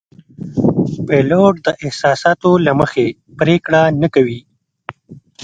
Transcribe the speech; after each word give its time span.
پیلوټ 1.07 1.53
د 1.65 1.67
احساساتو 1.85 2.51
له 2.65 2.71
مخې 2.79 3.05
پرېکړه 3.39 3.81
نه 4.01 4.07
کوي. 4.15 4.41